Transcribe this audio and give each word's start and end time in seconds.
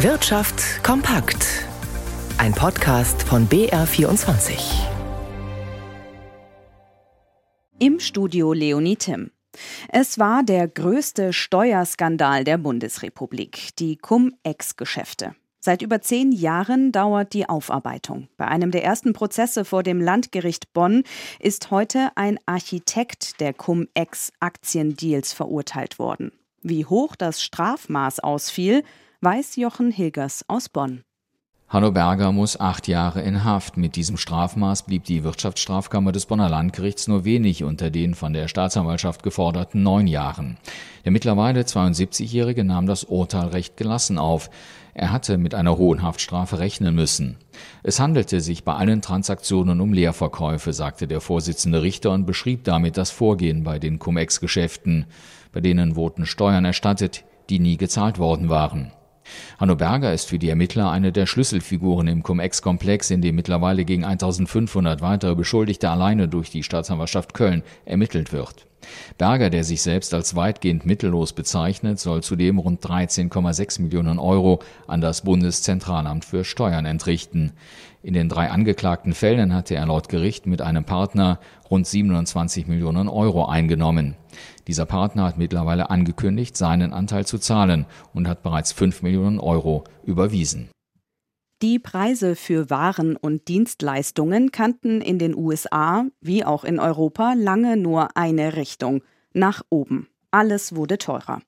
Wirtschaft 0.00 0.84
kompakt. 0.84 1.64
Ein 2.36 2.52
Podcast 2.52 3.22
von 3.22 3.48
BR24. 3.48 4.58
Im 7.78 7.98
Studio 7.98 8.52
Leonie 8.52 8.96
Tim. 8.96 9.30
Es 9.88 10.18
war 10.18 10.42
der 10.42 10.68
größte 10.68 11.32
Steuerskandal 11.32 12.44
der 12.44 12.58
Bundesrepublik, 12.58 13.74
die 13.78 13.96
Cum-Ex-Geschäfte. 13.96 15.34
Seit 15.60 15.80
über 15.80 16.02
zehn 16.02 16.30
Jahren 16.30 16.92
dauert 16.92 17.32
die 17.32 17.48
Aufarbeitung. 17.48 18.28
Bei 18.36 18.48
einem 18.48 18.72
der 18.72 18.84
ersten 18.84 19.14
Prozesse 19.14 19.64
vor 19.64 19.82
dem 19.82 20.02
Landgericht 20.02 20.74
Bonn 20.74 21.04
ist 21.40 21.70
heute 21.70 22.10
ein 22.16 22.38
Architekt 22.44 23.40
der 23.40 23.54
Cum-Ex-Aktiendeals 23.54 25.32
verurteilt 25.32 25.98
worden. 25.98 26.32
Wie 26.60 26.84
hoch 26.84 27.16
das 27.16 27.42
Strafmaß 27.42 28.20
ausfiel, 28.20 28.82
weiß 29.20 29.56
Jochen 29.56 29.90
Hilgers 29.90 30.44
aus 30.48 30.68
Bonn. 30.68 31.02
Hanno 31.68 31.90
Berger 31.90 32.30
muss 32.30 32.60
acht 32.60 32.86
Jahre 32.86 33.22
in 33.22 33.42
Haft. 33.42 33.76
Mit 33.76 33.96
diesem 33.96 34.16
Strafmaß 34.16 34.84
blieb 34.84 35.02
die 35.02 35.24
Wirtschaftsstrafkammer 35.24 36.12
des 36.12 36.26
Bonner 36.26 36.48
Landgerichts 36.48 37.08
nur 37.08 37.24
wenig 37.24 37.64
unter 37.64 37.90
den 37.90 38.14
von 38.14 38.32
der 38.32 38.46
Staatsanwaltschaft 38.46 39.24
geforderten 39.24 39.82
neun 39.82 40.06
Jahren. 40.06 40.58
Der 41.04 41.10
mittlerweile 41.10 41.62
72-Jährige 41.62 42.62
nahm 42.62 42.86
das 42.86 43.02
Urteil 43.02 43.48
recht 43.48 43.76
gelassen 43.76 44.16
auf. 44.16 44.48
Er 44.94 45.10
hatte 45.10 45.38
mit 45.38 45.56
einer 45.56 45.76
hohen 45.76 46.02
Haftstrafe 46.02 46.60
rechnen 46.60 46.94
müssen. 46.94 47.36
Es 47.82 47.98
handelte 47.98 48.40
sich 48.40 48.62
bei 48.62 48.74
allen 48.74 49.02
Transaktionen 49.02 49.80
um 49.80 49.92
Leerverkäufe, 49.92 50.72
sagte 50.72 51.08
der 51.08 51.20
Vorsitzende 51.20 51.82
Richter 51.82 52.12
und 52.12 52.26
beschrieb 52.26 52.62
damit 52.62 52.96
das 52.96 53.10
Vorgehen 53.10 53.64
bei 53.64 53.80
den 53.80 53.98
Cum-Ex-Geschäften. 53.98 55.06
Bei 55.52 55.60
denen 55.60 55.96
wurden 55.96 56.26
Steuern 56.26 56.64
erstattet, 56.64 57.24
die 57.50 57.58
nie 57.58 57.76
gezahlt 57.76 58.18
worden 58.18 58.48
waren. 58.48 58.92
Hanno 59.58 59.76
Berger 59.76 60.12
ist 60.12 60.28
für 60.28 60.38
die 60.38 60.48
Ermittler 60.48 60.90
eine 60.90 61.12
der 61.12 61.26
Schlüsselfiguren 61.26 62.08
im 62.08 62.22
Cum-Ex-Komplex, 62.22 63.10
in 63.10 63.22
dem 63.22 63.36
mittlerweile 63.36 63.84
gegen 63.84 64.04
1500 64.04 65.00
weitere 65.00 65.34
Beschuldigte 65.34 65.90
alleine 65.90 66.28
durch 66.28 66.50
die 66.50 66.62
Staatsanwaltschaft 66.62 67.34
Köln 67.34 67.62
ermittelt 67.84 68.32
wird. 68.32 68.66
Berger, 69.18 69.50
der 69.50 69.64
sich 69.64 69.82
selbst 69.82 70.14
als 70.14 70.36
weitgehend 70.36 70.86
mittellos 70.86 71.32
bezeichnet, 71.32 71.98
soll 71.98 72.22
zudem 72.22 72.58
rund 72.58 72.84
13,6 72.84 73.82
Millionen 73.82 74.18
Euro 74.18 74.60
an 74.86 75.00
das 75.00 75.22
Bundeszentralamt 75.22 76.24
für 76.24 76.44
Steuern 76.44 76.86
entrichten. 76.86 77.52
In 78.02 78.14
den 78.14 78.28
drei 78.28 78.50
angeklagten 78.50 79.14
Fällen 79.14 79.52
hatte 79.54 79.74
er 79.74 79.86
laut 79.86 80.08
Gericht 80.08 80.46
mit 80.46 80.62
einem 80.62 80.84
Partner 80.84 81.40
rund 81.70 81.86
27 81.86 82.68
Millionen 82.68 83.08
Euro 83.08 83.46
eingenommen. 83.46 84.14
Dieser 84.66 84.86
Partner 84.86 85.24
hat 85.24 85.38
mittlerweile 85.38 85.90
angekündigt, 85.90 86.56
seinen 86.56 86.92
Anteil 86.92 87.26
zu 87.26 87.38
zahlen 87.38 87.86
und 88.14 88.28
hat 88.28 88.42
bereits 88.42 88.72
5 88.72 89.02
Millionen 89.02 89.40
Euro 89.40 89.84
überwiesen. 90.04 90.68
Die 91.62 91.78
Preise 91.78 92.36
für 92.36 92.68
Waren 92.68 93.16
und 93.16 93.48
Dienstleistungen 93.48 94.52
kannten 94.52 95.00
in 95.00 95.18
den 95.18 95.34
USA 95.34 96.04
wie 96.20 96.44
auch 96.44 96.64
in 96.64 96.78
Europa 96.78 97.32
lange 97.32 97.78
nur 97.78 98.14
eine 98.14 98.56
Richtung 98.56 99.02
nach 99.32 99.62
oben. 99.70 100.08
Alles 100.30 100.74
wurde 100.74 100.98
teurer. 100.98 101.40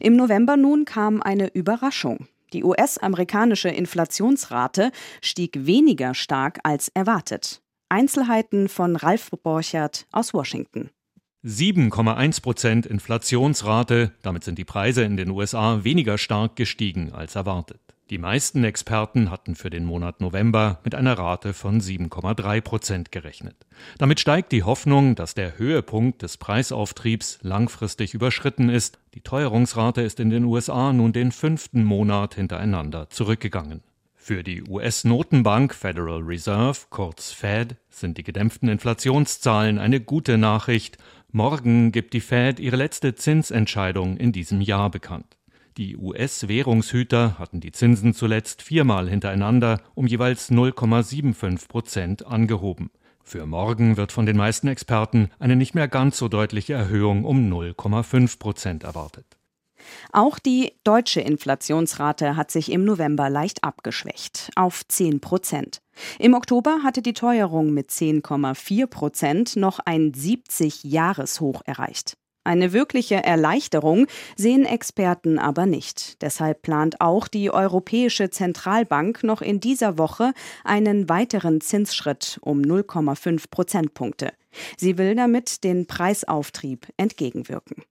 Im 0.00 0.16
November 0.16 0.56
nun 0.56 0.84
kam 0.84 1.22
eine 1.22 1.46
Überraschung. 1.54 2.26
Die 2.52 2.64
US-amerikanische 2.64 3.68
Inflationsrate 3.68 4.90
stieg 5.20 5.64
weniger 5.64 6.14
stark 6.14 6.58
als 6.64 6.88
erwartet. 6.88 7.62
Einzelheiten 7.88 8.68
von 8.68 8.96
Ralf 8.96 9.30
Borchert 9.42 10.06
aus 10.12 10.34
Washington. 10.34 10.90
7,1 11.44 12.40
Prozent 12.40 12.86
Inflationsrate, 12.86 14.12
damit 14.22 14.44
sind 14.44 14.58
die 14.58 14.64
Preise 14.64 15.02
in 15.02 15.16
den 15.16 15.28
USA 15.30 15.82
weniger 15.82 16.16
stark 16.16 16.54
gestiegen 16.54 17.12
als 17.12 17.34
erwartet. 17.34 17.80
Die 18.10 18.18
meisten 18.18 18.62
Experten 18.62 19.28
hatten 19.28 19.56
für 19.56 19.68
den 19.68 19.84
Monat 19.84 20.20
November 20.20 20.78
mit 20.84 20.94
einer 20.94 21.18
Rate 21.18 21.52
von 21.52 21.80
7,3 21.80 22.60
Prozent 22.60 23.10
gerechnet. 23.10 23.56
Damit 23.98 24.20
steigt 24.20 24.52
die 24.52 24.62
Hoffnung, 24.62 25.16
dass 25.16 25.34
der 25.34 25.58
Höhepunkt 25.58 26.22
des 26.22 26.36
Preisauftriebs 26.36 27.40
langfristig 27.42 28.14
überschritten 28.14 28.68
ist. 28.68 29.00
Die 29.14 29.22
Teuerungsrate 29.22 30.02
ist 30.02 30.20
in 30.20 30.30
den 30.30 30.44
USA 30.44 30.92
nun 30.92 31.12
den 31.12 31.32
fünften 31.32 31.82
Monat 31.82 32.36
hintereinander 32.36 33.10
zurückgegangen. 33.10 33.82
Für 34.24 34.44
die 34.44 34.62
US-Notenbank 34.62 35.74
Federal 35.74 36.20
Reserve, 36.20 36.78
kurz 36.90 37.32
Fed, 37.32 37.74
sind 37.90 38.18
die 38.18 38.22
gedämpften 38.22 38.68
Inflationszahlen 38.68 39.80
eine 39.80 40.00
gute 40.00 40.38
Nachricht. 40.38 40.96
Morgen 41.34 41.92
gibt 41.92 42.12
die 42.12 42.20
Fed 42.20 42.60
ihre 42.60 42.76
letzte 42.76 43.14
Zinsentscheidung 43.14 44.18
in 44.18 44.32
diesem 44.32 44.60
Jahr 44.60 44.90
bekannt. 44.90 45.38
Die 45.78 45.96
US-Währungshüter 45.96 47.38
hatten 47.38 47.58
die 47.58 47.72
Zinsen 47.72 48.12
zuletzt 48.12 48.60
viermal 48.60 49.08
hintereinander 49.08 49.80
um 49.94 50.06
jeweils 50.06 50.50
0,75 50.50 51.68
Prozent 51.68 52.26
angehoben. 52.26 52.90
Für 53.24 53.46
morgen 53.46 53.96
wird 53.96 54.12
von 54.12 54.26
den 54.26 54.36
meisten 54.36 54.68
Experten 54.68 55.30
eine 55.38 55.56
nicht 55.56 55.74
mehr 55.74 55.88
ganz 55.88 56.18
so 56.18 56.28
deutliche 56.28 56.74
Erhöhung 56.74 57.24
um 57.24 57.50
0,5 57.50 58.38
Prozent 58.38 58.84
erwartet. 58.84 59.38
Auch 60.12 60.38
die 60.38 60.72
deutsche 60.84 61.20
Inflationsrate 61.20 62.36
hat 62.36 62.50
sich 62.50 62.70
im 62.70 62.84
November 62.84 63.30
leicht 63.30 63.64
abgeschwächt 63.64 64.50
auf 64.56 64.86
10 64.86 65.20
Prozent. 65.20 65.80
Im 66.18 66.34
Oktober 66.34 66.80
hatte 66.82 67.02
die 67.02 67.12
Teuerung 67.12 67.72
mit 67.72 67.90
10,4 67.90 68.86
Prozent 68.86 69.56
noch 69.56 69.78
ein 69.78 70.12
70-Jahreshoch 70.12 71.62
erreicht. 71.64 72.16
Eine 72.44 72.72
wirkliche 72.72 73.22
Erleichterung 73.22 74.06
sehen 74.36 74.64
Experten 74.64 75.38
aber 75.38 75.64
nicht. 75.64 76.20
Deshalb 76.22 76.62
plant 76.62 77.00
auch 77.00 77.28
die 77.28 77.52
Europäische 77.52 78.30
Zentralbank 78.30 79.22
noch 79.22 79.42
in 79.42 79.60
dieser 79.60 79.96
Woche 79.96 80.32
einen 80.64 81.08
weiteren 81.08 81.60
Zinsschritt 81.60 82.38
um 82.42 82.60
0,5 82.60 83.44
Prozentpunkte. 83.48 84.32
Sie 84.76 84.98
will 84.98 85.14
damit 85.14 85.62
den 85.62 85.86
Preisauftrieb 85.86 86.88
entgegenwirken. 86.96 87.84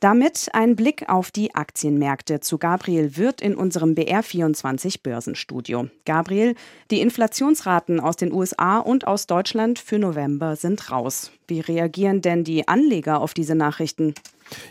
Damit 0.00 0.48
ein 0.52 0.76
Blick 0.76 1.08
auf 1.08 1.30
die 1.30 1.54
Aktienmärkte 1.54 2.40
zu 2.40 2.58
Gabriel 2.58 3.16
Wirth 3.16 3.40
in 3.40 3.54
unserem 3.54 3.94
BR24 3.94 5.02
Börsenstudio. 5.02 5.88
Gabriel, 6.04 6.54
die 6.90 7.00
Inflationsraten 7.00 8.00
aus 8.00 8.16
den 8.16 8.32
USA 8.32 8.78
und 8.78 9.06
aus 9.06 9.26
Deutschland 9.26 9.78
für 9.78 9.98
November 9.98 10.56
sind 10.56 10.90
raus. 10.90 11.30
Wie 11.46 11.60
reagieren 11.60 12.20
denn 12.20 12.44
die 12.44 12.68
Anleger 12.68 13.20
auf 13.20 13.34
diese 13.34 13.54
Nachrichten? 13.54 14.14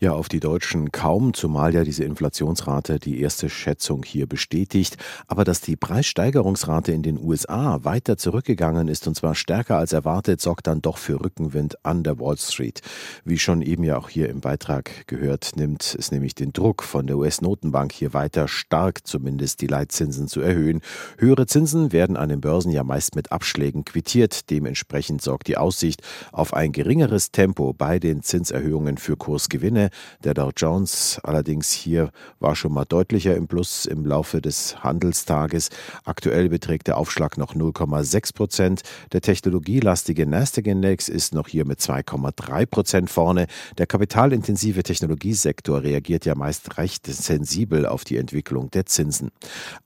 Ja, 0.00 0.12
auf 0.12 0.28
die 0.28 0.40
Deutschen 0.40 0.92
kaum, 0.92 1.34
zumal 1.34 1.74
ja 1.74 1.84
diese 1.84 2.04
Inflationsrate 2.04 2.98
die 2.98 3.20
erste 3.20 3.48
Schätzung 3.48 4.02
hier 4.04 4.26
bestätigt. 4.26 4.96
Aber 5.26 5.44
dass 5.44 5.60
die 5.60 5.76
Preissteigerungsrate 5.76 6.92
in 6.92 7.02
den 7.02 7.18
USA 7.22 7.84
weiter 7.84 8.16
zurückgegangen 8.16 8.88
ist 8.88 9.06
und 9.06 9.14
zwar 9.14 9.34
stärker 9.34 9.76
als 9.76 9.92
erwartet, 9.92 10.40
sorgt 10.40 10.66
dann 10.66 10.82
doch 10.82 10.98
für 10.98 11.20
Rückenwind 11.20 11.84
an 11.84 12.02
der 12.02 12.18
Wall 12.18 12.38
Street. 12.38 12.80
Wie 13.24 13.38
schon 13.38 13.62
eben 13.62 13.84
ja 13.84 13.98
auch 13.98 14.08
hier 14.08 14.28
im 14.28 14.40
Beitrag 14.40 15.06
gehört, 15.06 15.52
nimmt 15.56 15.96
es 15.98 16.12
nämlich 16.12 16.34
den 16.34 16.52
Druck 16.52 16.82
von 16.82 17.06
der 17.06 17.18
US-Notenbank 17.18 17.92
hier 17.92 18.14
weiter 18.14 18.48
stark 18.48 19.06
zumindest 19.06 19.60
die 19.60 19.66
Leitzinsen 19.66 20.28
zu 20.28 20.40
erhöhen. 20.40 20.80
Höhere 21.18 21.46
Zinsen 21.46 21.92
werden 21.92 22.16
an 22.16 22.28
den 22.28 22.40
Börsen 22.40 22.70
ja 22.70 22.84
meist 22.84 23.16
mit 23.16 23.32
Abschlägen 23.32 23.84
quittiert. 23.84 24.50
Dementsprechend 24.50 25.22
sorgt 25.22 25.48
die 25.48 25.56
Aussicht 25.56 26.02
auf 26.32 26.54
ein 26.54 26.72
geringeres 26.72 27.30
Tempo 27.32 27.72
bei 27.72 27.98
den 27.98 28.22
Zinserhöhungen 28.22 28.98
für 28.98 29.16
Kursgewinne 29.16 29.57
Gewinne. 29.58 29.90
Der 30.22 30.34
Dow 30.34 30.52
Jones 30.56 31.18
allerdings 31.24 31.72
hier 31.72 32.10
war 32.38 32.54
schon 32.54 32.72
mal 32.72 32.84
deutlicher 32.84 33.34
im 33.34 33.48
Plus 33.48 33.86
im 33.86 34.06
Laufe 34.06 34.40
des 34.40 34.84
Handelstages. 34.84 35.70
Aktuell 36.04 36.48
beträgt 36.48 36.86
der 36.86 36.96
Aufschlag 36.96 37.38
noch 37.38 37.56
0,6 37.56 38.34
Prozent. 38.34 38.82
Der 39.12 39.20
technologielastige 39.20 40.26
Nasdaq-Index 40.28 41.08
ist 41.08 41.34
noch 41.34 41.48
hier 41.48 41.64
mit 41.64 41.80
2,3 41.80 42.66
Prozent 42.66 43.10
vorne. 43.10 43.48
Der 43.78 43.86
kapitalintensive 43.86 44.84
Technologiesektor 44.84 45.82
reagiert 45.82 46.24
ja 46.24 46.36
meist 46.36 46.78
recht 46.78 47.06
sensibel 47.06 47.84
auf 47.84 48.04
die 48.04 48.16
Entwicklung 48.16 48.70
der 48.70 48.86
Zinsen. 48.86 49.32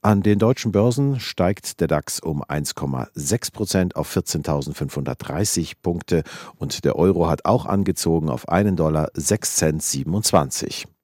An 0.03 0.23
den 0.23 0.39
deutschen 0.39 0.71
Börsen 0.73 1.19
steigt 1.19 1.81
der 1.81 1.89
DAX 1.89 2.21
um 2.21 2.45
1,6 2.45 3.53
Prozent 3.53 3.97
auf 3.97 4.15
14.530 4.15 5.73
Punkte 5.83 6.25
und 6.59 6.85
der 6.85 6.97
Euro 6.97 7.29
hat 7.29 7.47
auch 7.47 7.65
angezogen 7.65 8.29
auf 8.29 8.51
einen 8.51 8.77
Dollar 8.77 9.09
6 9.15 9.62
Cent 9.63 9.81
27. 9.81 10.93